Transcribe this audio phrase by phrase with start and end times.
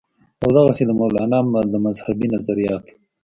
[0.43, 1.39] او دغسې د مولانا
[1.73, 2.93] د مذهبي نظرياتو